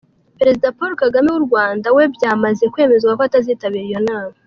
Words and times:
Perezida 0.39 0.69
Paul 0.77 0.93
Kagame 1.03 1.29
w’u 1.31 1.45
Rwanda, 1.47 1.87
we 1.95 2.03
byamaze 2.15 2.63
kwemezwa 2.73 3.11
ko 3.17 3.21
atazitabira 3.27 3.85
iyo 3.89 3.99
nama. 4.07 4.35